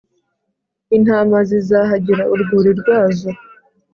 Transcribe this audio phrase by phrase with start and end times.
[0.97, 3.29] Intama zizahagira urwuri rwazo,